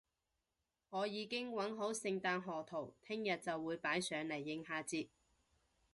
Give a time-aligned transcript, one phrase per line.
[0.89, 5.09] 我已經搵好聖誕賀圖，聽日就會擺上嚟應下節